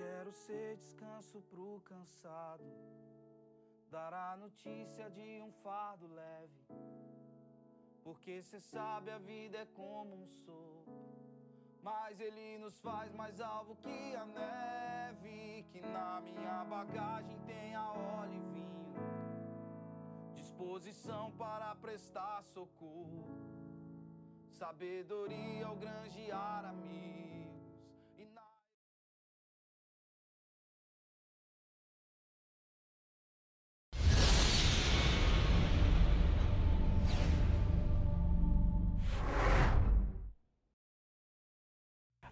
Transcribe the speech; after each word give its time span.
quero 0.00 0.32
ser 0.32 0.76
descanso 0.76 1.38
pro 1.50 1.80
cansado, 1.90 2.64
dar 3.90 4.12
a 4.14 4.36
notícia 4.36 5.06
de 5.10 5.42
um 5.46 5.52
fardo 5.64 6.06
leve. 6.20 6.62
Porque 8.04 8.42
cê 8.42 8.60
sabe 8.60 9.10
a 9.10 9.18
vida 9.18 9.58
é 9.58 9.66
como 9.80 10.12
um 10.22 10.28
sopro, 10.44 11.00
mas 11.82 12.18
ele 12.18 12.46
nos 12.58 12.76
faz 12.80 13.12
mais 13.20 13.40
alvo 13.40 13.76
que 13.76 14.16
a 14.22 14.24
neve. 14.24 15.38
Que 15.70 15.80
na 15.96 16.20
minha 16.20 16.64
bagagem 16.64 17.38
tenha 17.52 17.82
óleo 17.92 18.34
e 18.40 18.44
vinho, 18.54 18.94
disposição 20.40 21.24
para 21.42 21.74
prestar 21.76 22.42
socorro, 22.42 23.24
sabedoria 24.60 25.66
ao 25.66 25.76
granjear 25.76 26.64
amigos. 26.64 27.30
E 27.36 27.39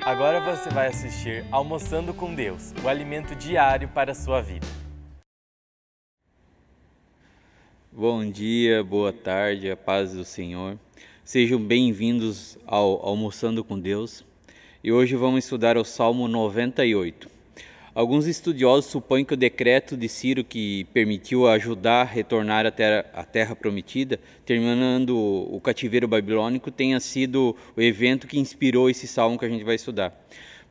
Agora 0.09 0.41
você 0.41 0.71
vai 0.71 0.87
assistir 0.87 1.45
Almoçando 1.51 2.15
com 2.15 2.35
Deus, 2.35 2.73
o 2.83 2.89
alimento 2.89 3.35
diário 3.35 3.89
para 3.89 4.13
a 4.13 4.15
sua 4.15 4.41
vida. 4.41 4.67
Bom 7.93 8.25
dia, 8.31 8.83
boa 8.83 9.13
tarde, 9.13 9.71
a 9.71 9.77
paz 9.77 10.15
do 10.15 10.25
Senhor. 10.25 10.79
Sejam 11.23 11.61
bem-vindos 11.61 12.57
ao 12.67 13.07
Almoçando 13.07 13.63
com 13.63 13.79
Deus. 13.79 14.25
E 14.83 14.91
hoje 14.91 15.15
vamos 15.15 15.45
estudar 15.45 15.77
o 15.77 15.85
Salmo 15.85 16.27
98. 16.27 17.29
Alguns 17.95 18.27
estudiosos 18.27 18.91
supõem 18.91 19.25
que 19.25 19.35
o 19.35 19.37
decreto 19.37 19.97
de 19.97 20.09
Ciro 20.09 20.45
que 20.45 20.85
permitiu 20.93 21.49
a 21.49 21.59
Judá 21.59 22.05
retornar 22.05 22.67
à 22.67 22.71
terra, 22.71 23.05
à 23.13 23.25
terra 23.25 23.57
prometida, 23.57 24.21
terminando 24.45 25.17
o 25.19 25.61
cativeiro 25.61 26.07
babilônico, 26.07 26.71
tenha 26.71 27.01
sido 27.01 27.57
o 27.77 27.81
evento 27.81 28.27
que 28.27 28.39
inspirou 28.39 28.91
esse 28.91 29.07
salmo 29.07 29.39
que 29.39 29.45
a 29.45 29.49
gente 29.49 29.65
vai 29.65 29.75
estudar. 29.75 30.15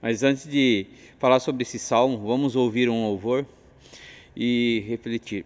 Mas 0.02 0.22
antes 0.24 0.48
de 0.48 0.86
falar 1.18 1.40
sobre 1.40 1.64
esse 1.64 1.80
salmo, 1.80 2.18
vamos 2.20 2.56
ouvir 2.56 2.88
um 2.88 3.04
louvor 3.04 3.46
e 4.36 4.86
refletir. 4.88 5.44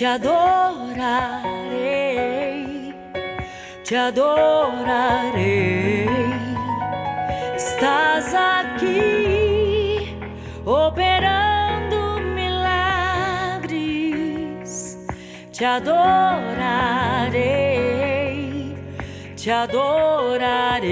Te 0.00 0.06
adorarei, 0.06 0.96
te 3.84 3.94
adorarei. 3.96 5.36
Estás 7.54 8.34
aqui 8.34 10.16
operando 10.64 12.18
milagres. 12.34 13.76
Te 15.52 15.66
adorarei, 15.66 15.98
te 19.36 19.50
adorarei. 19.50 20.88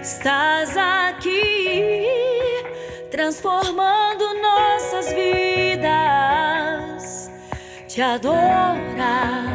Estás 0.00 0.76
aqui 0.76 2.08
transformando 3.12 4.34
nossas 4.42 5.12
vidas. 5.12 5.41
Te 7.94 8.02
adorarei 8.02 9.52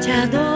te 0.00 0.12
adorarei. 0.12 0.53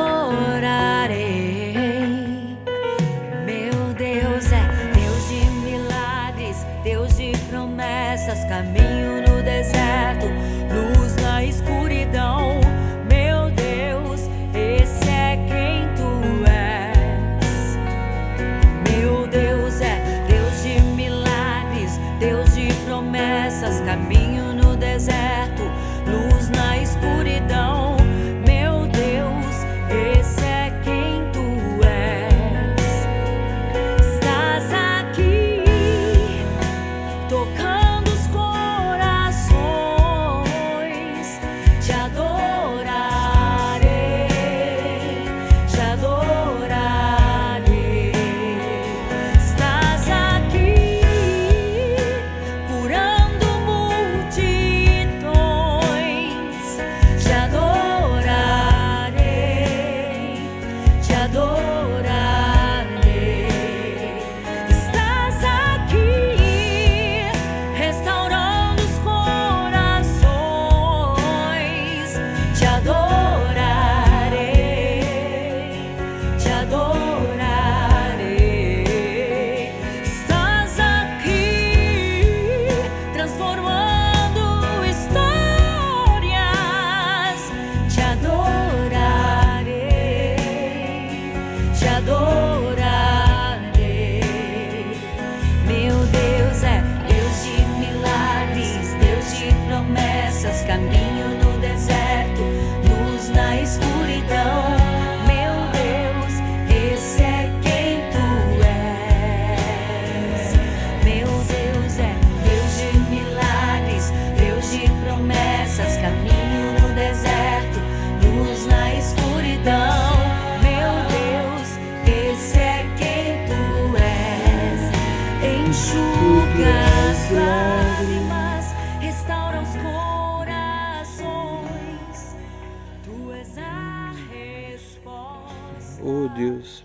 Deus. 136.39 136.85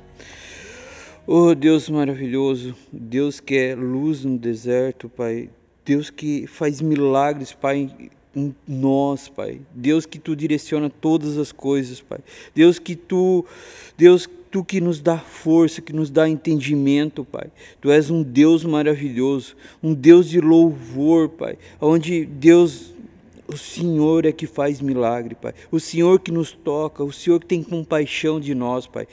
Oh 1.27 1.53
Deus 1.53 1.87
maravilhoso, 1.87 2.75
Deus 2.91 3.39
que 3.39 3.55
é 3.55 3.75
luz 3.75 4.25
no 4.25 4.37
deserto, 4.37 5.07
Pai. 5.07 5.49
Deus 5.85 6.09
que 6.09 6.47
faz 6.47 6.81
milagres, 6.81 7.53
Pai, 7.53 7.89
em 8.35 8.55
nós, 8.67 9.29
Pai. 9.29 9.61
Deus 9.73 10.05
que 10.05 10.17
tu 10.17 10.35
direciona 10.35 10.89
todas 10.89 11.37
as 11.37 11.51
coisas, 11.51 12.01
Pai. 12.01 12.19
Deus 12.55 12.79
que 12.79 12.95
tu, 12.95 13.45
Deus 13.97 14.27
tu 14.49 14.63
que 14.63 14.81
nos 14.81 14.99
dá 14.99 15.17
força, 15.17 15.81
que 15.81 15.93
nos 15.93 16.09
dá 16.09 16.27
entendimento, 16.27 17.23
Pai. 17.23 17.51
Tu 17.79 17.91
és 17.91 18.09
um 18.09 18.23
Deus 18.23 18.65
maravilhoso, 18.65 19.55
um 19.81 19.93
Deus 19.93 20.27
de 20.27 20.41
louvor, 20.41 21.29
Pai. 21.29 21.57
Onde 21.79 22.25
Deus 22.25 22.93
o 23.47 23.57
Senhor 23.57 24.25
é 24.25 24.31
que 24.31 24.47
faz 24.47 24.79
milagre, 24.79 25.35
Pai. 25.35 25.53
O 25.69 25.79
Senhor 25.79 26.19
que 26.19 26.31
nos 26.31 26.51
toca, 26.51 27.03
o 27.03 27.11
Senhor 27.11 27.39
que 27.39 27.45
tem 27.45 27.61
compaixão 27.61 28.39
de 28.39 28.55
nós, 28.55 28.87
Pai. 28.87 29.05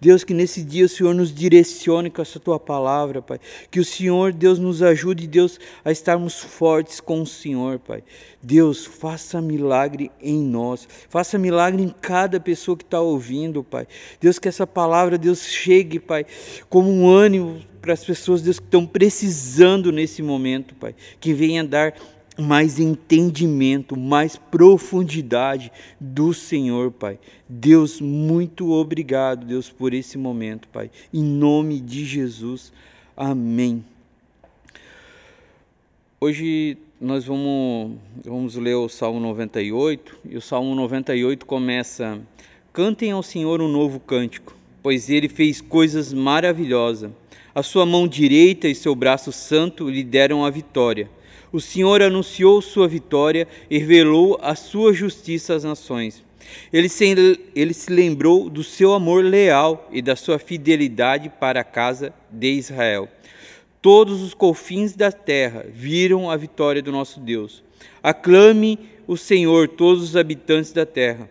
Deus, 0.00 0.24
que 0.24 0.32
nesse 0.32 0.62
dia 0.62 0.86
o 0.86 0.88
Senhor 0.88 1.14
nos 1.14 1.32
direcione 1.32 2.10
com 2.10 2.22
essa 2.22 2.40
tua 2.40 2.58
palavra, 2.58 3.20
Pai. 3.20 3.38
Que 3.70 3.78
o 3.78 3.84
Senhor, 3.84 4.32
Deus, 4.32 4.58
nos 4.58 4.82
ajude, 4.82 5.26
Deus, 5.26 5.60
a 5.84 5.92
estarmos 5.92 6.40
fortes 6.40 6.98
com 6.98 7.20
o 7.20 7.26
Senhor, 7.26 7.78
Pai. 7.78 8.02
Deus, 8.42 8.86
faça 8.86 9.40
milagre 9.40 10.10
em 10.20 10.42
nós. 10.42 10.88
Faça 11.08 11.38
milagre 11.38 11.82
em 11.82 11.88
cada 11.88 12.40
pessoa 12.40 12.76
que 12.76 12.84
está 12.84 13.00
ouvindo, 13.00 13.62
Pai. 13.62 13.86
Deus, 14.20 14.38
que 14.38 14.48
essa 14.48 14.66
palavra, 14.66 15.18
Deus, 15.18 15.46
chegue, 15.46 15.98
Pai, 15.98 16.24
como 16.70 16.90
um 16.90 17.08
ânimo 17.08 17.60
para 17.82 17.92
as 17.92 18.02
pessoas, 18.02 18.40
Deus, 18.40 18.58
que 18.58 18.64
estão 18.64 18.86
precisando 18.86 19.92
nesse 19.92 20.22
momento, 20.22 20.74
Pai. 20.74 20.94
Que 21.20 21.34
venha 21.34 21.62
dar 21.62 21.94
mais 22.38 22.78
entendimento, 22.78 23.96
mais 23.96 24.36
profundidade 24.36 25.70
do 26.00 26.34
Senhor, 26.34 26.90
Pai. 26.90 27.18
Deus, 27.48 28.00
muito 28.00 28.72
obrigado, 28.72 29.46
Deus, 29.46 29.70
por 29.70 29.94
esse 29.94 30.18
momento, 30.18 30.68
Pai. 30.68 30.90
Em 31.12 31.22
nome 31.22 31.80
de 31.80 32.04
Jesus. 32.04 32.72
Amém. 33.16 33.84
Hoje 36.20 36.76
nós 37.00 37.24
vamos, 37.24 37.98
vamos 38.24 38.56
ler 38.56 38.74
o 38.74 38.88
Salmo 38.88 39.20
98, 39.20 40.16
e 40.30 40.36
o 40.36 40.40
Salmo 40.40 40.74
98 40.74 41.46
começa: 41.46 42.20
Cantem 42.72 43.12
ao 43.12 43.22
Senhor 43.22 43.60
um 43.60 43.68
novo 43.68 44.00
cântico, 44.00 44.56
pois 44.82 45.08
ele 45.08 45.28
fez 45.28 45.60
coisas 45.60 46.12
maravilhosas. 46.12 47.10
A 47.54 47.62
sua 47.62 47.86
mão 47.86 48.08
direita 48.08 48.66
e 48.66 48.74
seu 48.74 48.96
braço 48.96 49.30
santo 49.30 49.88
lhe 49.88 50.02
deram 50.02 50.44
a 50.44 50.50
vitória 50.50 51.08
o 51.54 51.60
Senhor 51.60 52.02
anunciou 52.02 52.60
sua 52.60 52.88
vitória 52.88 53.46
e 53.70 53.78
revelou 53.78 54.36
a 54.42 54.56
sua 54.56 54.92
justiça 54.92 55.54
às 55.54 55.62
nações. 55.62 56.24
Ele 56.72 56.88
se, 56.88 57.38
ele 57.54 57.72
se 57.72 57.92
lembrou 57.92 58.50
do 58.50 58.64
seu 58.64 58.92
amor 58.92 59.22
leal 59.22 59.88
e 59.92 60.02
da 60.02 60.16
sua 60.16 60.36
fidelidade 60.36 61.28
para 61.28 61.60
a 61.60 61.64
casa 61.64 62.12
de 62.28 62.50
Israel. 62.54 63.08
Todos 63.80 64.20
os 64.20 64.34
confins 64.34 64.96
da 64.96 65.12
terra 65.12 65.64
viram 65.72 66.28
a 66.28 66.36
vitória 66.36 66.82
do 66.82 66.90
nosso 66.90 67.20
Deus. 67.20 67.62
Aclame 68.02 68.76
o 69.06 69.16
Senhor, 69.16 69.68
todos 69.68 70.02
os 70.02 70.16
habitantes 70.16 70.72
da 70.72 70.84
terra. 70.84 71.30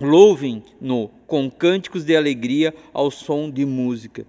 Louvem-no 0.00 1.10
com 1.26 1.50
cânticos 1.50 2.06
de 2.06 2.16
alegria 2.16 2.74
ao 2.90 3.10
som 3.10 3.50
de 3.50 3.66
música 3.66 4.24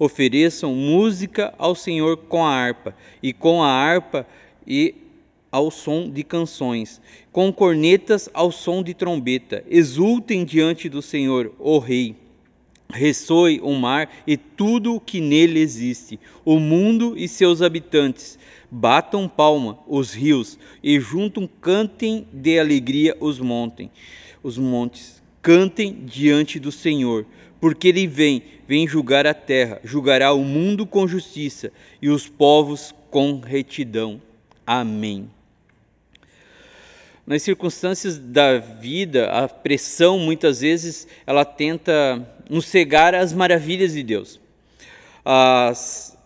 ofereçam 0.00 0.74
música 0.74 1.52
ao 1.58 1.74
Senhor 1.74 2.16
com 2.16 2.42
a 2.42 2.50
harpa, 2.50 2.96
e 3.22 3.34
com 3.34 3.62
a 3.62 3.68
harpa 3.68 4.26
e 4.66 4.94
ao 5.52 5.70
som 5.70 6.08
de 6.08 6.24
canções, 6.24 7.02
com 7.30 7.52
cornetas 7.52 8.26
ao 8.32 8.50
som 8.50 8.82
de 8.82 8.94
trombeta. 8.94 9.62
Exultem 9.68 10.42
diante 10.42 10.88
do 10.88 11.02
Senhor, 11.02 11.52
o 11.58 11.78
Rei. 11.78 12.16
Ressoe 12.88 13.60
o 13.62 13.72
mar 13.74 14.10
e 14.26 14.36
tudo 14.36 14.94
o 14.94 15.00
que 15.00 15.20
nele 15.20 15.60
existe, 15.60 16.18
o 16.44 16.58
mundo 16.58 17.14
e 17.16 17.28
seus 17.28 17.60
habitantes. 17.60 18.38
Batam 18.70 19.28
palma 19.28 19.78
os 19.86 20.14
rios 20.14 20.58
e 20.82 20.98
juntam 20.98 21.48
cantem 21.60 22.26
de 22.32 22.58
alegria 22.58 23.14
os 23.20 23.38
montes. 23.38 23.88
Os 24.42 24.56
montes 24.56 25.19
cantem 25.42 26.04
diante 26.04 26.58
do 26.58 26.70
Senhor, 26.70 27.26
porque 27.60 27.88
ele 27.88 28.06
vem, 28.06 28.42
vem 28.66 28.86
julgar 28.86 29.26
a 29.26 29.34
terra, 29.34 29.80
julgará 29.84 30.32
o 30.32 30.44
mundo 30.44 30.86
com 30.86 31.06
justiça 31.06 31.72
e 32.00 32.08
os 32.08 32.28
povos 32.28 32.94
com 33.10 33.40
retidão. 33.40 34.20
Amém. 34.66 35.28
Nas 37.26 37.42
circunstâncias 37.42 38.18
da 38.18 38.58
vida, 38.58 39.30
a 39.30 39.48
pressão 39.48 40.18
muitas 40.18 40.60
vezes 40.60 41.06
ela 41.26 41.44
tenta 41.44 42.26
nos 42.48 42.66
cegar 42.66 43.14
às 43.14 43.32
maravilhas 43.32 43.92
de 43.92 44.02
Deus. 44.02 44.40
As, 45.24 46.16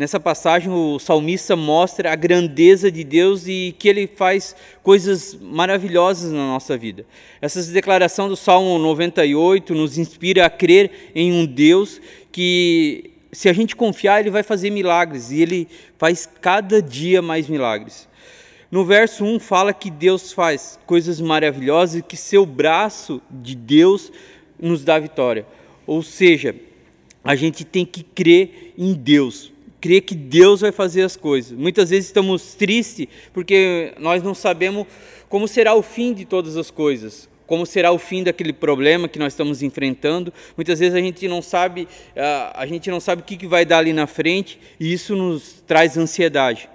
Nessa 0.00 0.18
passagem, 0.18 0.72
o 0.72 0.98
salmista 0.98 1.54
mostra 1.54 2.10
a 2.10 2.16
grandeza 2.16 2.90
de 2.90 3.04
Deus 3.04 3.46
e 3.46 3.76
que 3.78 3.86
ele 3.86 4.06
faz 4.06 4.56
coisas 4.82 5.34
maravilhosas 5.38 6.32
na 6.32 6.38
nossa 6.38 6.74
vida. 6.74 7.04
Essa 7.38 7.62
declaração 7.70 8.26
do 8.26 8.34
Salmo 8.34 8.78
98 8.78 9.74
nos 9.74 9.98
inspira 9.98 10.46
a 10.46 10.48
crer 10.48 11.12
em 11.14 11.30
um 11.34 11.44
Deus 11.44 12.00
que, 12.32 13.10
se 13.30 13.46
a 13.46 13.52
gente 13.52 13.76
confiar, 13.76 14.20
ele 14.20 14.30
vai 14.30 14.42
fazer 14.42 14.70
milagres 14.70 15.30
e 15.30 15.42
ele 15.42 15.68
faz 15.98 16.26
cada 16.40 16.80
dia 16.80 17.20
mais 17.20 17.46
milagres. 17.46 18.08
No 18.70 18.86
verso 18.86 19.22
1 19.22 19.38
fala 19.38 19.74
que 19.74 19.90
Deus 19.90 20.32
faz 20.32 20.80
coisas 20.86 21.20
maravilhosas 21.20 21.96
e 21.96 22.02
que 22.02 22.16
seu 22.16 22.46
braço 22.46 23.20
de 23.30 23.54
Deus 23.54 24.10
nos 24.58 24.82
dá 24.82 24.98
vitória. 24.98 25.44
Ou 25.86 26.02
seja, 26.02 26.56
a 27.22 27.36
gente 27.36 27.66
tem 27.66 27.84
que 27.84 28.02
crer 28.02 28.72
em 28.78 28.94
Deus 28.94 29.52
crer 29.80 30.02
que 30.02 30.14
Deus 30.14 30.60
vai 30.60 30.72
fazer 30.72 31.02
as 31.02 31.16
coisas. 31.16 31.56
Muitas 31.56 31.90
vezes 31.90 32.06
estamos 32.06 32.54
tristes 32.54 33.06
porque 33.32 33.94
nós 33.98 34.22
não 34.22 34.34
sabemos 34.34 34.86
como 35.28 35.48
será 35.48 35.74
o 35.74 35.82
fim 35.82 36.12
de 36.12 36.24
todas 36.24 36.56
as 36.56 36.70
coisas, 36.70 37.28
como 37.46 37.64
será 37.64 37.90
o 37.90 37.98
fim 37.98 38.22
daquele 38.22 38.52
problema 38.52 39.08
que 39.08 39.18
nós 39.18 39.32
estamos 39.32 39.62
enfrentando. 39.62 40.32
Muitas 40.56 40.78
vezes 40.78 40.94
a 40.94 41.00
gente 41.00 41.26
não 41.26 41.40
sabe, 41.40 41.88
a 42.54 42.66
gente 42.66 42.90
não 42.90 43.00
sabe 43.00 43.22
o 43.22 43.24
que 43.24 43.46
vai 43.46 43.64
dar 43.64 43.78
ali 43.78 43.92
na 43.92 44.06
frente 44.06 44.58
e 44.78 44.92
isso 44.92 45.16
nos 45.16 45.62
traz 45.66 45.96
ansiedade. 45.96 46.68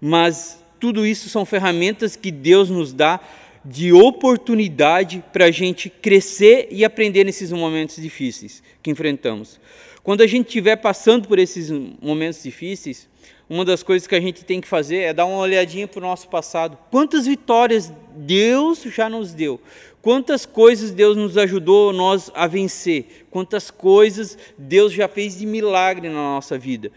Mas 0.00 0.62
tudo 0.80 1.06
isso 1.06 1.28
são 1.28 1.46
ferramentas 1.46 2.16
que 2.16 2.30
Deus 2.30 2.68
nos 2.68 2.92
dá 2.92 3.20
de 3.64 3.92
oportunidade 3.92 5.24
para 5.32 5.46
a 5.46 5.50
gente 5.50 5.88
crescer 5.88 6.68
e 6.70 6.84
aprender 6.84 7.24
nesses 7.24 7.50
momentos 7.50 7.96
difíceis 7.96 8.62
que 8.82 8.90
enfrentamos. 8.90 9.58
Quando 10.04 10.20
a 10.20 10.26
gente 10.26 10.48
estiver 10.48 10.76
passando 10.76 11.26
por 11.26 11.38
esses 11.38 11.70
momentos 11.70 12.42
difíceis, 12.42 13.08
uma 13.48 13.64
das 13.64 13.82
coisas 13.82 14.06
que 14.06 14.14
a 14.14 14.20
gente 14.20 14.44
tem 14.44 14.60
que 14.60 14.68
fazer 14.68 14.98
é 14.98 15.14
dar 15.14 15.24
uma 15.24 15.38
olhadinha 15.38 15.88
para 15.88 15.98
o 15.98 16.02
nosso 16.02 16.28
passado. 16.28 16.76
Quantas 16.90 17.26
vitórias 17.26 17.90
Deus 18.14 18.82
já 18.82 19.08
nos 19.08 19.32
deu? 19.32 19.58
Quantas 20.02 20.44
coisas 20.44 20.90
Deus 20.90 21.16
nos 21.16 21.38
ajudou 21.38 21.90
nós 21.90 22.30
a 22.34 22.46
vencer? 22.46 23.24
Quantas 23.30 23.70
coisas 23.70 24.36
Deus 24.58 24.92
já 24.92 25.08
fez 25.08 25.38
de 25.38 25.46
milagre 25.46 26.10
na 26.10 26.34
nossa 26.34 26.58
vida? 26.58 26.92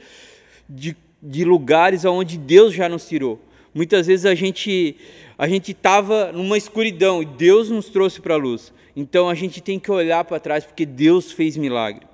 De, 0.68 0.94
de 1.24 1.46
lugares 1.46 2.06
aonde 2.06 2.38
Deus 2.38 2.74
já 2.74 2.90
nos 2.90 3.08
tirou. 3.08 3.40
Muitas 3.74 4.08
vezes 4.08 4.26
a 4.26 4.36
gente 4.36 4.98
a 5.38 5.48
gente 5.48 5.72
estava 5.72 6.34
numa 6.34 6.58
escuridão 6.58 7.22
e 7.22 7.26
Deus 7.26 7.70
nos 7.70 7.88
trouxe 7.88 8.20
para 8.20 8.34
a 8.34 8.38
luz. 8.38 8.74
Então 8.94 9.30
a 9.30 9.34
gente 9.34 9.62
tem 9.62 9.80
que 9.80 9.90
olhar 9.90 10.26
para 10.26 10.42
trás 10.42 10.66
porque 10.66 10.86
Deus 10.86 11.32
fez 11.32 11.56
milagre. 11.56 12.06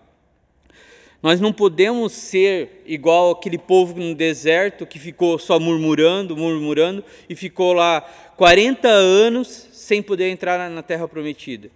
Nós 1.23 1.39
não 1.39 1.53
podemos 1.53 2.11
ser 2.11 2.83
igual 2.85 3.31
aquele 3.31 3.57
povo 3.57 3.97
no 3.97 4.13
deserto 4.13 4.85
que 4.85 4.99
ficou 4.99 5.39
só 5.39 5.57
murmurando, 5.57 6.35
murmurando 6.35 7.01
e 7.29 7.35
ficou 7.35 7.71
lá 7.71 8.01
40 8.35 8.89
anos 8.89 9.69
sem 9.71 10.03
poder 10.03 10.29
entrar 10.29 10.69
na 10.69 10.83
terra 10.83 11.07
prometida. 11.07 11.71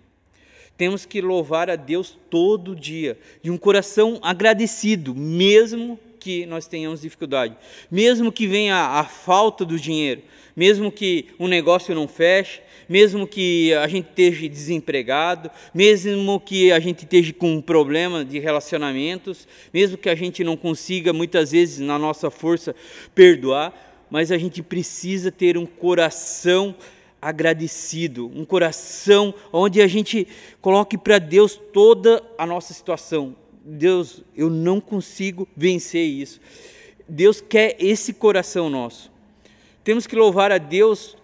Temos 0.75 1.05
que 1.05 1.21
louvar 1.21 1.69
a 1.69 1.77
Deus 1.77 2.17
todo 2.29 2.75
dia, 2.75 3.17
de 3.41 3.49
um 3.49 3.57
coração 3.57 4.19
agradecido, 4.21 5.15
mesmo 5.15 5.97
que 6.27 6.45
nós 6.45 6.67
tenhamos 6.67 6.99
dificuldade, 6.99 7.55
mesmo 7.89 8.33
que 8.33 8.45
venha 8.45 8.75
a 8.75 9.05
falta 9.05 9.63
do 9.63 9.79
dinheiro, 9.79 10.21
mesmo 10.53 10.91
que 10.91 11.27
o 11.39 11.45
um 11.45 11.47
negócio 11.47 11.95
não 11.95 12.05
feche, 12.05 12.59
mesmo 12.89 13.25
que 13.25 13.73
a 13.73 13.87
gente 13.87 14.09
esteja 14.09 14.49
desempregado, 14.49 15.49
mesmo 15.73 16.37
que 16.37 16.69
a 16.69 16.81
gente 16.81 17.05
esteja 17.05 17.31
com 17.31 17.53
um 17.53 17.61
problema 17.61 18.25
de 18.25 18.39
relacionamentos, 18.39 19.47
mesmo 19.73 19.97
que 19.97 20.09
a 20.09 20.15
gente 20.15 20.43
não 20.43 20.57
consiga 20.57 21.13
muitas 21.13 21.53
vezes 21.53 21.79
na 21.79 21.97
nossa 21.97 22.29
força 22.29 22.75
perdoar, 23.15 24.05
mas 24.09 24.29
a 24.29 24.37
gente 24.37 24.61
precisa 24.61 25.31
ter 25.31 25.57
um 25.57 25.65
coração 25.65 26.75
agradecido, 27.21 28.29
um 28.35 28.43
coração 28.43 29.33
onde 29.53 29.81
a 29.81 29.87
gente 29.87 30.27
coloque 30.59 30.97
para 30.97 31.19
Deus 31.19 31.57
toda 31.71 32.21
a 32.37 32.45
nossa 32.45 32.73
situação. 32.73 33.46
Deus, 33.67 34.21
eu 34.35 34.49
não 34.49 34.79
consigo 34.79 35.45
vencer 35.55 36.05
isso. 36.05 36.39
Deus 37.07 37.41
quer 37.41 37.75
esse 37.79 38.13
coração 38.13 38.69
nosso. 38.69 39.11
Temos 39.83 40.07
que 40.07 40.15
louvar 40.15 40.51
a 40.51 40.57
Deus 40.57 41.17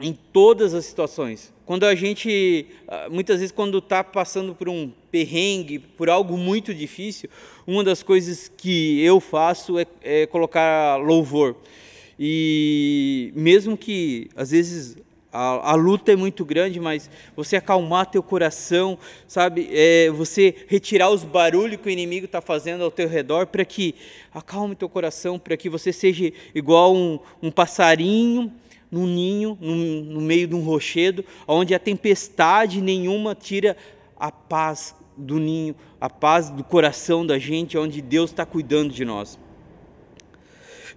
em 0.00 0.12
todas 0.32 0.72
as 0.72 0.86
situações. 0.86 1.52
Quando 1.66 1.84
a 1.84 1.94
gente, 1.94 2.66
ah, 2.88 3.08
muitas 3.10 3.40
vezes, 3.40 3.52
quando 3.52 3.78
está 3.78 4.02
passando 4.02 4.54
por 4.54 4.68
um 4.68 4.90
perrengue, 5.10 5.78
por 5.78 6.08
algo 6.08 6.36
muito 6.38 6.72
difícil, 6.72 7.28
uma 7.66 7.84
das 7.84 8.02
coisas 8.02 8.50
que 8.56 9.02
eu 9.02 9.20
faço 9.20 9.78
é, 9.78 9.86
é 10.02 10.26
colocar 10.26 10.96
louvor. 10.96 11.56
E 12.18 13.32
mesmo 13.34 13.76
que, 13.76 14.30
às 14.34 14.50
vezes, 14.50 14.96
a, 15.36 15.72
a, 15.72 15.74
luta 15.74 16.12
é 16.12 16.16
muito 16.16 16.44
grande, 16.44 16.80
mas 16.80 17.10
você 17.36 17.56
acalmar 17.56 18.06
teu 18.06 18.22
coração, 18.22 18.98
sabe? 19.28 19.68
É, 19.70 20.10
você 20.10 20.54
retirar 20.66 21.10
os 21.10 21.22
barulhos 21.24 21.80
que 21.80 21.88
o 21.88 21.90
inimigo 21.90 22.24
está 22.24 22.40
fazendo 22.40 22.82
ao 22.82 22.90
teu 22.90 23.08
redor 23.08 23.46
para 23.46 23.64
que 23.64 23.94
acalme 24.32 24.74
teu 24.74 24.88
coração, 24.88 25.38
para 25.38 25.56
que 25.56 25.68
você 25.68 25.92
seja 25.92 26.32
igual 26.54 26.94
um, 26.94 27.18
um 27.42 27.50
passarinho 27.50 28.52
num 28.90 29.06
ninho, 29.06 29.58
no, 29.60 29.74
no 29.74 30.20
meio 30.20 30.46
de 30.46 30.54
um 30.54 30.62
rochedo, 30.62 31.24
onde 31.46 31.74
a 31.74 31.78
tempestade 31.78 32.80
nenhuma 32.80 33.34
tira 33.34 33.76
a 34.16 34.30
paz 34.30 34.94
do 35.16 35.38
ninho, 35.38 35.74
a 36.00 36.08
paz 36.08 36.50
do 36.50 36.62
coração 36.62 37.26
da 37.26 37.38
gente, 37.38 37.76
onde 37.76 38.00
Deus 38.00 38.30
está 38.30 38.46
cuidando 38.46 38.92
de 38.92 39.04
nós. 39.04 39.38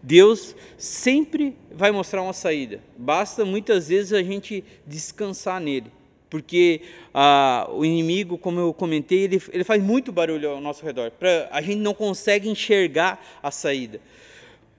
Deus 0.01 0.56
sempre 0.77 1.56
vai 1.72 1.91
mostrar 1.91 2.22
uma 2.22 2.34
saída. 2.34 2.82
Basta 2.98 3.44
muitas 3.44 3.89
vezes 3.89 4.13
a 4.13 4.24
gente 4.24 4.63
descansar 4.86 5.60
nele. 5.60 5.91
Porque 6.29 6.82
ah, 7.13 7.68
o 7.72 7.84
inimigo, 7.84 8.38
como 8.38 8.60
eu 8.60 8.74
comentei, 8.74 9.24
ele, 9.24 9.41
ele 9.51 9.63
faz 9.63 9.82
muito 9.82 10.12
barulho 10.12 10.51
ao 10.51 10.62
nosso 10.62 10.86
redor. 10.86 11.12
Pra, 11.12 11.50
a 11.51 11.62
gente 11.62 11.79
não 11.79 11.94
consegue 11.94 12.48
enxergar 12.48 13.20
a 13.41 13.50
saída. 13.50 14.00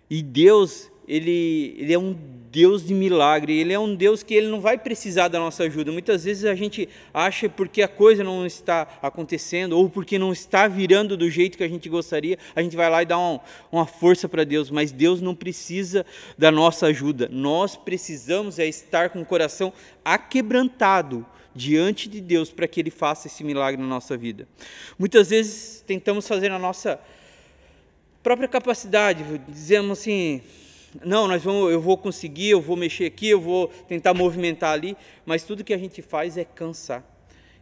E 0.09 0.23
Deus, 0.23 0.91
ele, 1.11 1.77
ele 1.79 1.93
é 1.93 1.99
um 1.99 2.15
Deus 2.51 2.85
de 2.85 2.93
milagre, 2.93 3.57
Ele 3.57 3.73
é 3.73 3.79
um 3.79 3.95
Deus 3.95 4.23
que 4.25 4.35
Ele 4.35 4.49
não 4.49 4.61
vai 4.61 4.77
precisar 4.77 5.29
da 5.29 5.39
nossa 5.39 5.63
ajuda. 5.63 5.93
Muitas 5.93 6.25
vezes 6.25 6.45
a 6.45 6.55
gente 6.55 6.89
acha 7.15 7.49
porque 7.49 7.81
a 7.81 7.89
coisa 7.89 8.25
não 8.25 8.45
está 8.45 8.89
acontecendo 9.01 9.79
ou 9.79 9.89
porque 9.89 10.19
não 10.19 10.33
está 10.33 10.67
virando 10.67 11.17
do 11.17 11.31
jeito 11.31 11.57
que 11.57 11.63
a 11.63 11.69
gente 11.69 11.89
gostaria, 11.89 12.37
a 12.55 12.61
gente 12.61 12.77
vai 12.77 12.91
lá 12.91 13.03
e 13.03 13.07
dá 13.07 13.17
uma, 13.17 13.41
uma 13.71 13.87
força 13.87 14.29
para 14.29 14.43
Deus, 14.43 14.69
mas 14.69 14.91
Deus 14.91 15.21
não 15.21 15.35
precisa 15.35 16.05
da 16.37 16.51
nossa 16.51 16.87
ajuda. 16.87 17.29
Nós 17.31 17.77
precisamos 17.77 18.59
é 18.59 18.67
estar 18.67 19.11
com 19.11 19.23
o 19.23 19.27
coração 19.27 19.73
aquebrantado 20.05 21.25
diante 21.55 22.09
de 22.09 22.21
Deus 22.21 22.51
para 22.51 22.67
que 22.67 22.81
Ele 22.81 22.91
faça 22.91 23.29
esse 23.29 23.45
milagre 23.45 23.81
na 23.81 23.87
nossa 23.87 24.17
vida. 24.17 24.49
Muitas 24.99 25.31
vezes 25.31 25.85
tentamos 25.87 26.27
fazer 26.27 26.51
a 26.51 26.59
nossa 26.59 26.99
própria 28.25 28.49
capacidade, 28.49 29.25
dizemos 29.49 30.01
assim, 30.01 30.43
não, 31.05 31.29
nós 31.29 31.43
vamos, 31.43 31.71
eu 31.71 31.81
vou 31.81 31.97
conseguir, 31.97 32.51
eu 32.51 32.61
vou 32.61 32.77
mexer 32.77 33.05
aqui, 33.05 33.29
eu 33.29 33.41
vou 33.41 33.69
tentar 33.69 34.13
movimentar 34.13 34.73
ali, 34.73 34.97
mas 35.25 35.45
tudo 35.45 35.63
que 35.63 35.73
a 35.73 35.79
gente 35.79 36.03
faz 36.03 36.37
é 36.37 36.45
cansar. 36.45 37.05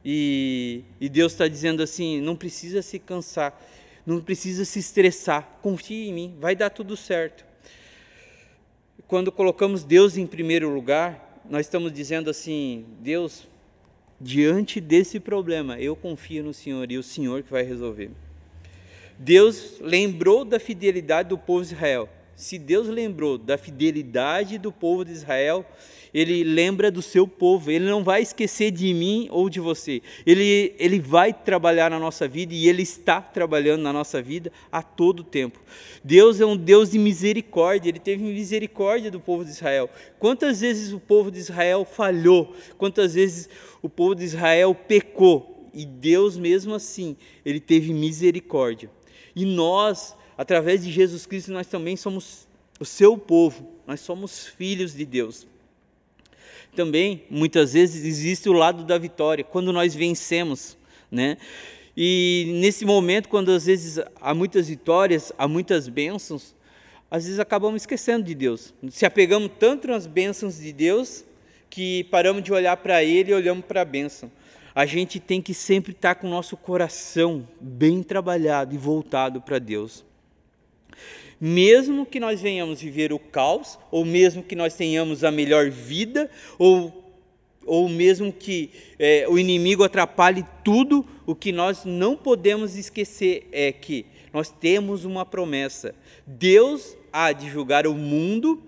E, 0.05 0.83
e 0.99 1.09
Deus 1.09 1.33
está 1.33 1.47
dizendo 1.47 1.83
assim: 1.83 2.21
não 2.21 2.35
precisa 2.35 2.81
se 2.81 2.99
cansar, 2.99 3.61
não 4.07 4.21
precisa 4.21 4.65
se 4.65 4.79
estressar, 4.79 5.59
confie 5.61 6.09
em 6.09 6.13
mim, 6.13 6.37
vai 6.41 6.57
dar 6.57 6.71
tudo 6.71 6.97
certo. 6.97 7.45
Quando 9.07 9.31
colocamos 9.31 9.85
Deus 9.85 10.17
em 10.17 10.27
primeiro 10.27 10.71
lugar, 10.71 11.43
nós 11.51 11.67
estamos 11.67 11.93
dizendo 11.93 12.31
assim: 12.31 12.87
Deus, 13.01 13.47
diante 14.19 14.81
desse 14.81 15.21
problema, 15.21 15.79
eu 15.79 15.95
confio 15.95 16.43
no 16.43 16.55
Senhor 16.55 16.91
e 16.91 16.97
o 16.97 17.03
Senhor 17.03 17.43
que 17.43 17.51
vai 17.51 17.63
resolver. 17.63 18.11
Deus 19.19 19.79
lembrou 19.81 20.45
da 20.47 20.59
fidelidade 20.59 21.29
do 21.29 21.37
povo 21.37 21.63
de 21.63 21.75
Israel 21.75 22.09
se 22.39 22.57
Deus 22.57 22.87
lembrou 22.87 23.37
da 23.37 23.59
fidelidade 23.59 24.59
do 24.59 24.71
povo 24.71 25.05
de 25.05 25.11
Israel, 25.11 25.67
ele 26.15 26.45
lembra 26.45 26.89
do 26.89 27.03
seu 27.03 27.27
povo, 27.27 27.69
ele 27.69 27.85
não 27.85 28.05
vai 28.05 28.23
esquecer 28.23 28.71
de 28.71 28.95
mim 28.95 29.27
ou 29.29 29.51
de 29.51 29.59
você. 29.59 30.01
Ele, 30.25 30.73
ele 30.79 31.01
vai 31.01 31.33
trabalhar 31.33 31.91
na 31.91 31.99
nossa 31.99 32.29
vida 32.29 32.55
e 32.55 32.69
ele 32.69 32.83
está 32.83 33.21
trabalhando 33.21 33.83
na 33.83 33.93
nossa 33.93 34.23
vida 34.23 34.53
a 34.71 34.81
todo 34.85 35.25
tempo. 35.25 35.61
Deus 36.05 36.41
é 36.41 36.47
um 36.47 36.57
Deus 36.57 36.93
de 36.93 36.99
misericórdia, 36.99 37.89
ele 37.89 37.99
teve 37.99 38.23
misericórdia 38.23 39.11
do 39.11 39.19
povo 39.19 39.45
de 39.45 39.51
Israel. 39.51 39.91
Quantas 40.21 40.61
vezes 40.61 40.93
o 40.93 41.01
povo 41.01 41.33
de 41.33 41.41
Israel 41.41 41.85
falhou? 41.85 42.55
Quantas 42.79 43.15
vezes 43.15 43.51
o 43.83 43.89
povo 43.89 44.15
de 44.15 44.23
Israel 44.23 44.77
pecou? 44.77 45.69
E 45.75 45.85
Deus, 45.85 46.37
mesmo 46.37 46.73
assim, 46.73 47.17
ele 47.45 47.59
teve 47.59 47.93
misericórdia. 47.93 48.89
E 49.35 49.45
nós, 49.45 50.17
através 50.39 50.85
de 50.85 50.93
Jesus 50.93 51.27
Cristo, 51.27 51.51
nós 51.51 51.67
também 51.67 51.97
somos 51.97 52.47
o 52.79 52.85
seu 52.85 53.19
povo, 53.19 53.69
nós 53.85 53.99
somos 53.99 54.47
filhos 54.47 54.95
de 54.95 55.05
Deus. 55.05 55.49
Também, 56.77 57.25
muitas 57.29 57.73
vezes, 57.73 58.05
existe 58.05 58.49
o 58.49 58.53
lado 58.53 58.85
da 58.85 58.97
vitória, 58.97 59.43
quando 59.43 59.73
nós 59.73 59.97
vencemos, 59.97 60.79
né? 61.11 61.37
E 61.97 62.53
nesse 62.61 62.85
momento, 62.85 63.29
quando 63.29 63.51
às 63.51 63.67
vezes 63.67 63.99
há 64.21 64.33
muitas 64.33 64.69
vitórias, 64.69 65.33
há 65.37 65.49
muitas 65.49 65.89
bênçãos, 65.89 66.55
às 67.11 67.25
vezes 67.25 67.41
acabamos 67.41 67.83
esquecendo 67.83 68.23
de 68.23 68.35
Deus. 68.35 68.73
Se 68.91 69.05
apegamos 69.05 69.51
tanto 69.59 69.89
nas 69.89 70.07
bênçãos 70.07 70.59
de 70.59 70.73
Deus 70.73 71.25
que 71.69 72.05
paramos 72.05 72.45
de 72.45 72.53
olhar 72.53 72.77
para 72.77 73.03
Ele 73.03 73.33
e 73.33 73.35
olhamos 73.35 73.65
para 73.65 73.81
a 73.81 73.85
bênção. 73.85 74.31
A 74.73 74.87
gente 74.87 75.19
tem 75.19 75.43
que 75.43 75.53
sempre 75.53 75.91
estar 75.91 76.15
com 76.15 76.29
o 76.29 76.31
nosso 76.31 76.57
coração 76.57 77.49
bem 77.61 78.05
trabalhado 78.05 78.73
e 78.73 78.79
voltado 78.79 79.41
para 79.41 79.59
Deus 79.59 80.07
mesmo 81.41 82.05
que 82.05 82.19
nós 82.19 82.41
venhamos 82.41 82.81
viver 82.81 83.13
o 83.13 83.19
caos, 83.19 83.79
ou 83.91 84.05
mesmo 84.05 84.43
que 84.43 84.57
nós 84.57 84.75
tenhamos 84.75 85.23
a 85.23 85.31
melhor 85.31 85.71
vida, 85.71 86.31
ou, 86.59 87.13
ou 87.65 87.89
mesmo 87.89 88.33
que 88.33 88.71
é, 88.99 89.27
o 89.29 89.39
inimigo 89.39 89.85
atrapalhe 89.85 90.45
tudo, 90.65 91.07
o 91.27 91.35
que 91.35 91.53
nós 91.53 91.85
não 91.85 92.17
podemos 92.17 92.77
esquecer 92.77 93.49
é 93.53 93.71
que 93.71 94.07
nós 94.33 94.51
temos 94.51 95.05
uma 95.05 95.25
promessa: 95.25 95.95
Deus 96.27 96.97
há 97.13 97.33
de 97.33 97.49
julgar 97.49 97.87
o 97.87 97.95
mundo 97.95 98.63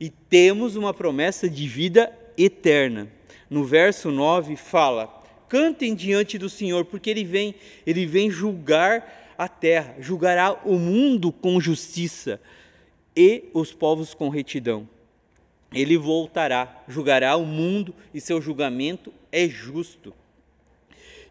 e 0.00 0.10
temos 0.10 0.76
uma 0.76 0.94
promessa 0.94 1.48
de 1.48 1.66
vida 1.66 2.12
eterna. 2.36 3.08
No 3.48 3.64
verso 3.64 4.10
9 4.10 4.56
fala: 4.56 5.22
Cantem 5.48 5.94
diante 5.94 6.38
do 6.38 6.48
Senhor, 6.48 6.84
porque 6.84 7.10
ele 7.10 7.24
vem, 7.24 7.54
ele 7.86 8.06
vem 8.06 8.30
julgar 8.30 9.23
terra, 9.64 9.96
julgará 9.98 10.60
o 10.62 10.78
mundo 10.78 11.32
com 11.32 11.58
justiça 11.58 12.38
e 13.16 13.44
os 13.54 13.72
povos 13.72 14.12
com 14.12 14.28
retidão. 14.28 14.86
Ele 15.72 15.96
voltará, 15.96 16.84
julgará 16.86 17.34
o 17.34 17.46
mundo 17.46 17.94
e 18.12 18.20
seu 18.20 18.42
julgamento 18.42 19.10
é 19.32 19.48
justo. 19.48 20.12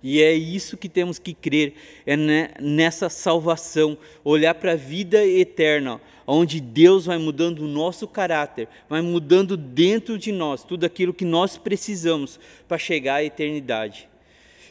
E 0.02 0.20
é 0.20 0.34
isso 0.34 0.78
que 0.78 0.90
temos 0.90 1.20
que 1.20 1.32
crer, 1.32 1.76
é 2.08 2.18
nessa 2.60 3.08
salvação, 3.08 3.96
olhar 4.24 4.56
para 4.56 4.72
a 4.72 4.76
vida 4.76 5.24
eterna, 5.24 6.02
onde 6.26 6.60
Deus 6.60 7.06
vai 7.06 7.20
mudando 7.20 7.60
o 7.60 7.68
nosso 7.68 8.08
caráter, 8.08 8.68
vai 8.90 9.04
mudando 9.04 9.56
dentro 9.56 10.18
de 10.18 10.32
nós 10.32 10.64
tudo 10.64 10.88
aquilo 10.88 11.14
que 11.14 11.24
nós 11.24 11.56
precisamos 11.56 12.40
para 12.68 12.80
chegar 12.80 13.18
à 13.18 13.24
eternidade. 13.24 14.10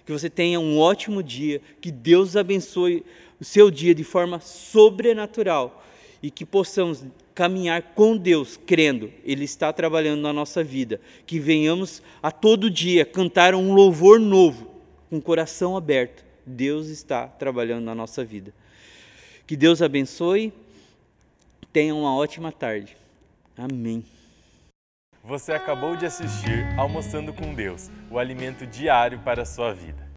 Que 0.04 0.11
você 0.11 0.28
tenha 0.28 0.59
um 0.59 0.81
ótimo 0.81 1.23
dia, 1.23 1.61
que 1.81 1.92
Deus 1.92 2.37
abençoe 2.37 3.04
o 3.42 3.44
seu 3.44 3.72
dia 3.72 3.92
de 3.92 4.04
forma 4.04 4.38
sobrenatural 4.38 5.84
e 6.22 6.30
que 6.30 6.46
possamos 6.46 7.04
caminhar 7.34 7.82
com 7.96 8.16
Deus, 8.16 8.56
crendo, 8.56 9.12
Ele 9.25 9.42
está 9.42 9.72
trabalhando 9.72 10.20
na 10.20 10.32
nossa 10.32 10.62
vida. 10.62 11.00
Que 11.26 11.40
venhamos 11.40 12.00
a 12.22 12.30
todo 12.30 12.70
dia 12.70 13.04
cantar 13.04 13.52
um 13.56 13.72
louvor 13.75 14.20
novo, 14.20 14.70
com 15.11 15.16
o 15.16 15.20
coração 15.20 15.76
aberto. 15.76 16.25
Deus 16.46 16.87
está 16.87 17.26
trabalhando 17.26 17.82
na 17.82 17.96
nossa 17.96 18.25
vida. 18.25 18.54
Que 19.44 19.56
Deus 19.56 19.82
abençoe. 19.82 20.52
Tenha 21.72 21.96
uma 21.96 22.14
ótima 22.14 22.52
tarde. 22.52 22.96
Amém. 23.58 24.04
Você 25.25 25.52
acabou 25.52 25.96
de 25.96 26.06
assistir 26.06 26.64
Almoçando 26.78 27.32
com 27.32 27.52
Deus, 27.52 27.90
o 28.08 28.20
alimento 28.20 28.64
diário 28.64 29.18
para 29.18 29.42
a 29.42 29.46
sua 29.46 29.75
vida. 29.75 30.12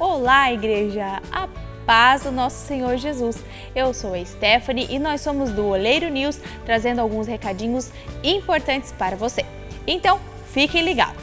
Olá, 0.00 0.50
igreja! 0.50 1.20
A 1.30 1.46
paz 1.84 2.22
do 2.22 2.32
nosso 2.32 2.56
Senhor 2.66 2.96
Jesus. 2.96 3.36
Eu 3.74 3.92
sou 3.92 4.14
a 4.14 4.24
Stephanie 4.24 4.86
e 4.88 4.98
nós 4.98 5.20
somos 5.20 5.50
do 5.50 5.66
Oleiro 5.66 6.08
News 6.08 6.40
trazendo 6.64 7.02
alguns 7.02 7.26
recadinhos 7.26 7.92
importantes 8.24 8.92
para 8.92 9.14
você. 9.14 9.44
Então, 9.86 10.18
fiquem 10.54 10.82
ligados! 10.82 11.22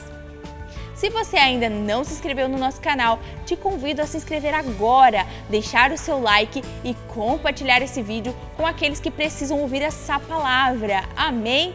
Se 0.93 1.09
você 1.09 1.37
ainda 1.37 1.67
não 1.67 2.03
se 2.03 2.13
inscreveu 2.13 2.47
no 2.47 2.59
nosso 2.59 2.79
canal, 2.79 3.19
te 3.47 3.55
convido 3.55 3.99
a 4.03 4.05
se 4.05 4.17
inscrever 4.17 4.53
agora, 4.53 5.25
deixar 5.49 5.91
o 5.91 5.97
seu 5.97 6.21
like 6.21 6.63
e 6.83 6.93
compartilhar 7.07 7.81
esse 7.81 8.03
vídeo 8.03 8.31
com 8.55 8.63
aqueles 8.63 8.99
que 8.99 9.09
precisam 9.09 9.59
ouvir 9.59 9.81
essa 9.81 10.19
palavra. 10.19 11.03
Amém? 11.15 11.73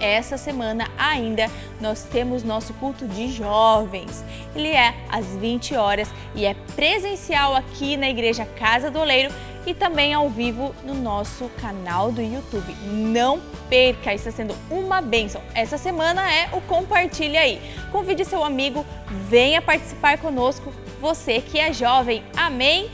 Essa 0.00 0.36
semana 0.36 0.88
ainda 0.96 1.50
nós 1.80 2.02
temos 2.04 2.42
nosso 2.42 2.72
culto 2.74 3.06
de 3.06 3.28
jovens. 3.28 4.24
Ele 4.54 4.68
é 4.68 4.94
às 5.08 5.26
20 5.26 5.74
horas 5.74 6.08
e 6.34 6.44
é 6.44 6.54
presencial 6.74 7.54
aqui 7.54 7.96
na 7.96 8.08
Igreja 8.08 8.44
Casa 8.44 8.90
do 8.90 8.98
Oleiro 8.98 9.32
e 9.66 9.74
também 9.74 10.14
ao 10.14 10.28
vivo 10.30 10.74
no 10.84 10.94
nosso 10.94 11.50
canal 11.60 12.10
do 12.10 12.22
YouTube. 12.22 12.74
Não 12.86 13.40
perca, 13.68 14.14
está 14.14 14.30
sendo 14.30 14.54
uma 14.70 15.00
bênção. 15.00 15.42
Essa 15.54 15.76
semana 15.76 16.32
é 16.32 16.48
o 16.52 16.60
Compartilha 16.62 17.40
aí. 17.40 17.60
Convide 17.92 18.24
seu 18.24 18.42
amigo, 18.42 18.84
venha 19.28 19.60
participar 19.60 20.18
conosco, 20.18 20.72
você 21.00 21.40
que 21.40 21.58
é 21.58 21.72
jovem. 21.72 22.22
Amém? 22.36 22.90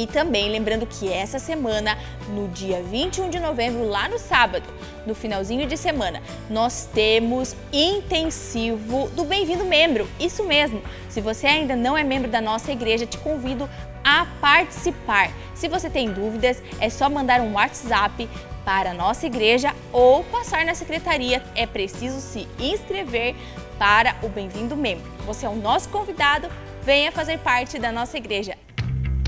E 0.00 0.06
também 0.06 0.48
lembrando 0.48 0.86
que 0.86 1.12
essa 1.12 1.38
semana, 1.38 1.98
no 2.30 2.48
dia 2.48 2.82
21 2.82 3.28
de 3.28 3.38
novembro, 3.38 3.86
lá 3.86 4.08
no 4.08 4.18
sábado, 4.18 4.64
no 5.06 5.14
finalzinho 5.14 5.66
de 5.66 5.76
semana, 5.76 6.22
nós 6.48 6.88
temos 6.94 7.54
intensivo 7.70 9.10
do 9.10 9.24
Bem-vindo 9.24 9.62
Membro. 9.62 10.08
Isso 10.18 10.42
mesmo. 10.44 10.82
Se 11.10 11.20
você 11.20 11.46
ainda 11.46 11.76
não 11.76 11.98
é 11.98 12.02
membro 12.02 12.30
da 12.30 12.40
nossa 12.40 12.72
igreja, 12.72 13.04
te 13.04 13.18
convido 13.18 13.68
a 14.02 14.24
participar. 14.40 15.30
Se 15.54 15.68
você 15.68 15.90
tem 15.90 16.10
dúvidas, 16.10 16.62
é 16.80 16.88
só 16.88 17.10
mandar 17.10 17.42
um 17.42 17.52
WhatsApp 17.52 18.26
para 18.64 18.92
a 18.92 18.94
nossa 18.94 19.26
igreja 19.26 19.74
ou 19.92 20.24
passar 20.24 20.64
na 20.64 20.74
secretaria. 20.74 21.42
É 21.54 21.66
preciso 21.66 22.22
se 22.22 22.48
inscrever 22.58 23.36
para 23.78 24.16
o 24.22 24.30
Bem-vindo 24.30 24.74
Membro. 24.74 25.04
Você 25.26 25.44
é 25.44 25.48
o 25.50 25.56
nosso 25.56 25.90
convidado, 25.90 26.48
venha 26.82 27.12
fazer 27.12 27.38
parte 27.40 27.78
da 27.78 27.92
nossa 27.92 28.16
igreja. 28.16 28.56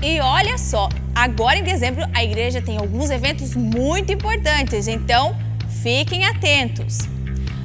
E 0.05 0.19
olha 0.19 0.57
só, 0.57 0.89
agora 1.15 1.57
em 1.57 1.63
dezembro 1.63 2.03
a 2.13 2.21
igreja 2.21 2.61
tem 2.61 2.77
alguns 2.77 3.09
eventos 3.09 3.55
muito 3.55 4.11
importantes, 4.11 4.85
então 4.89 5.33
fiquem 5.81 6.25
atentos. 6.25 7.07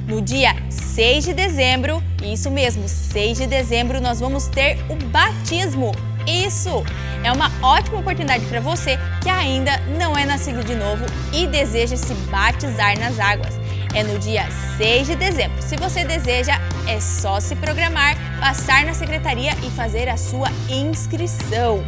No 0.07 0.21
dia 0.21 0.55
6 0.69 1.25
de 1.25 1.33
dezembro, 1.33 2.01
isso 2.23 2.49
mesmo, 2.49 2.87
6 2.87 3.39
de 3.39 3.45
dezembro, 3.45 3.99
nós 3.99 4.21
vamos 4.21 4.47
ter 4.47 4.77
o 4.89 4.95
batismo. 5.07 5.91
Isso 6.25 6.81
é 7.25 7.31
uma 7.31 7.51
ótima 7.61 7.99
oportunidade 7.99 8.45
para 8.45 8.61
você 8.61 8.97
que 9.21 9.27
ainda 9.27 9.77
não 9.97 10.17
é 10.17 10.25
nascido 10.25 10.63
de 10.63 10.75
novo 10.75 11.05
e 11.33 11.45
deseja 11.45 11.97
se 11.97 12.13
batizar 12.31 12.97
nas 12.97 13.19
águas. 13.19 13.59
É 13.93 14.01
no 14.01 14.17
dia 14.17 14.47
6 14.77 15.07
de 15.07 15.15
dezembro. 15.17 15.61
Se 15.61 15.75
você 15.75 16.05
deseja, 16.05 16.53
é 16.87 17.01
só 17.01 17.41
se 17.41 17.53
programar, 17.57 18.15
passar 18.39 18.85
na 18.85 18.93
secretaria 18.93 19.51
e 19.61 19.69
fazer 19.71 20.07
a 20.07 20.15
sua 20.15 20.47
inscrição. 20.69 21.83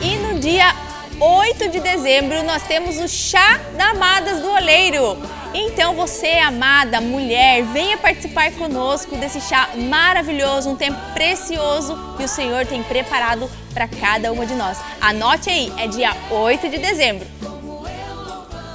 E 0.00 0.16
no 0.16 0.38
dia 0.38 0.74
8 1.18 1.68
de 1.70 1.80
dezembro 1.80 2.42
nós 2.42 2.62
temos 2.62 2.98
o 2.98 3.08
Chá 3.08 3.60
da 3.76 3.90
Amadas 3.90 4.40
do 4.40 4.50
Oleiro. 4.50 5.16
Então 5.54 5.94
você, 5.94 6.32
amada 6.32 7.00
mulher, 7.00 7.62
venha 7.64 7.96
participar 7.96 8.52
conosco 8.52 9.16
desse 9.16 9.40
chá 9.40 9.70
maravilhoso, 9.88 10.68
um 10.68 10.76
tempo 10.76 10.98
precioso 11.14 11.96
que 12.18 12.24
o 12.24 12.28
Senhor 12.28 12.66
tem 12.66 12.82
preparado 12.82 13.48
para 13.72 13.88
cada 13.88 14.30
uma 14.32 14.44
de 14.44 14.54
nós. 14.54 14.78
Anote 15.00 15.48
aí, 15.48 15.72
é 15.78 15.88
dia 15.88 16.14
8 16.30 16.68
de 16.68 16.78
dezembro. 16.78 17.26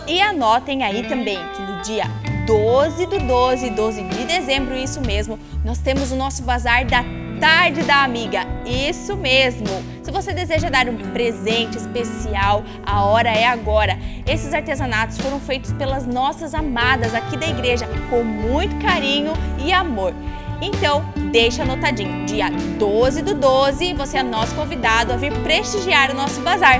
E 0.08 0.20
anotem 0.20 0.84
aí 0.84 1.08
também 1.08 1.38
que 1.56 1.62
no 1.62 1.82
dia 1.84 2.06
12 2.48 3.06
do 3.06 3.20
12, 3.20 3.70
12 3.70 4.04
de 4.04 4.24
dezembro, 4.25 4.75
isso 4.75 5.00
mesmo, 5.01 5.40
nós 5.63 5.78
temos 5.78 6.12
o 6.12 6.16
nosso 6.16 6.42
bazar 6.42 6.84
da 6.86 7.04
Tarde 7.41 7.81
da 7.81 8.03
Amiga. 8.03 8.45
Isso 8.63 9.17
mesmo. 9.17 9.65
Se 10.03 10.12
você 10.12 10.31
deseja 10.31 10.69
dar 10.69 10.88
um 10.88 10.95
presente 10.95 11.75
especial, 11.75 12.63
a 12.86 13.03
hora 13.03 13.29
é 13.29 13.48
agora. 13.48 13.98
Esses 14.27 14.53
artesanatos 14.53 15.17
foram 15.17 15.39
feitos 15.39 15.74
pelas 15.74 16.05
nossas 16.05 16.53
amadas 16.53 17.15
aqui 17.15 17.36
da 17.36 17.48
igreja 17.48 17.89
com 18.12 18.24
muito 18.24 18.77
carinho 18.77 19.33
e 19.57 19.74
amor. 19.74 20.13
Então, 20.62 21.03
deixa 21.31 21.63
anotadinho, 21.63 22.27
dia 22.27 22.51
12 22.77 23.24
do 23.24 23.33
12, 23.33 23.95
você 23.95 24.19
é 24.19 24.24
nosso 24.24 24.53
convidado 24.53 25.12
a 25.12 25.17
vir 25.17 25.33
prestigiar 25.39 26.12
o 26.12 26.13
nosso 26.13 26.39
bazar. 26.41 26.79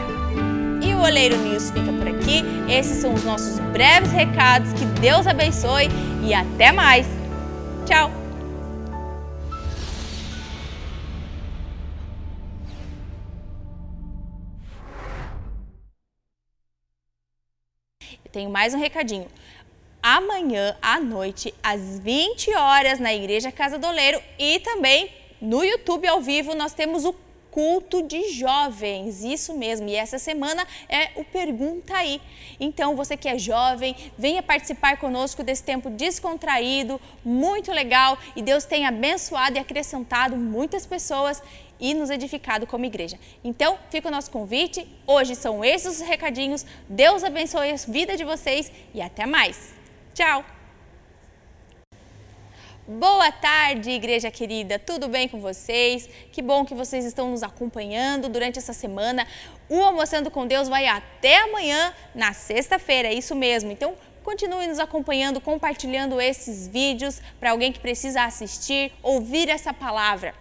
E 0.80 0.94
o 0.94 1.02
Oleiro 1.02 1.38
News 1.38 1.72
fica 1.72 1.92
por 1.92 2.08
aqui. 2.08 2.44
Esses 2.70 2.98
são 2.98 3.16
os 3.16 3.24
nossos 3.24 3.58
breves 3.72 4.12
recados. 4.12 4.72
Que 4.74 4.86
Deus 5.00 5.26
abençoe 5.26 5.90
e 6.24 6.36
até 6.36 6.72
mais. 6.72 7.08
Tchau! 7.88 8.21
Tenho 18.32 18.50
mais 18.50 18.74
um 18.74 18.80
recadinho. 18.80 19.28
Amanhã 20.02 20.76
à 20.82 21.00
noite, 21.00 21.54
às 21.62 22.00
20 22.00 22.56
horas, 22.56 22.98
na 22.98 23.14
Igreja 23.14 23.52
Casa 23.52 23.78
do 23.78 23.86
Oleiro 23.86 24.22
e 24.40 24.60
também 24.60 25.10
no 25.42 25.64
YouTube 25.64 26.08
ao 26.08 26.22
vivo, 26.22 26.56
nós 26.56 26.74
temos 26.74 27.04
o 27.04 27.14
culto 27.52 28.02
de 28.02 28.32
jovens, 28.32 29.24
isso 29.24 29.54
mesmo. 29.54 29.88
E 29.90 29.96
essa 29.96 30.18
semana 30.18 30.66
é 30.90 31.12
o 31.16 31.24
Pergunta 31.24 31.96
aí. 31.96 32.22
Então, 32.60 32.96
você 32.96 33.16
que 33.18 33.28
é 33.28 33.38
jovem, 33.38 33.96
venha 34.18 34.42
participar 34.42 34.98
conosco 34.98 35.44
desse 35.44 35.64
tempo 35.64 35.90
descontraído, 35.90 37.00
muito 37.24 37.72
legal. 37.72 38.18
E 38.36 38.42
Deus 38.42 38.64
tem 38.64 38.86
abençoado 38.86 39.58
e 39.58 39.60
acrescentado 39.60 40.36
muitas 40.36 40.86
pessoas 40.86 41.44
e 41.80 41.94
nos 41.94 42.10
edificado 42.10 42.68
como 42.68 42.86
igreja. 42.86 43.20
Então, 43.44 43.78
fica 43.90 44.08
o 44.08 44.12
nosso 44.12 44.32
convite. 44.32 44.88
Hoje 45.06 45.36
são 45.36 45.66
esses 45.66 46.00
os 46.00 46.08
recadinhos. 46.08 46.66
Deus 46.88 47.24
abençoe 47.24 47.72
a 47.72 47.76
vida 47.76 48.16
de 48.16 48.24
vocês 48.24 48.72
e 48.94 49.02
até 49.02 49.26
mais. 49.26 49.74
Tchau! 50.14 50.61
Boa 52.88 53.32
tarde, 53.32 53.92
igreja 53.92 54.32
querida. 54.32 54.80
Tudo 54.80 55.08
bem 55.08 55.28
com 55.28 55.40
vocês? 55.40 56.10
Que 56.32 56.42
bom 56.42 56.66
que 56.66 56.74
vocês 56.74 57.06
estão 57.06 57.30
nos 57.30 57.44
acompanhando 57.44 58.28
durante 58.28 58.58
essa 58.58 58.74
semana. 58.74 59.28
O 59.70 59.84
Almoçando 59.84 60.32
com 60.32 60.48
Deus 60.48 60.68
vai 60.68 60.88
até 60.88 61.44
amanhã, 61.44 61.94
na 62.16 62.34
sexta-feira, 62.34 63.08
é 63.08 63.14
isso 63.14 63.36
mesmo. 63.36 63.72
Então, 63.72 63.94
continue 64.24 64.66
nos 64.66 64.80
acompanhando, 64.80 65.40
compartilhando 65.40 66.20
esses 66.20 66.68
vídeos 66.68 67.22
para 67.40 67.52
alguém 67.52 67.72
que 67.72 67.80
precisa 67.80 68.24
assistir, 68.24 68.92
ouvir 69.04 69.48
essa 69.48 69.72
palavra. 69.72 70.34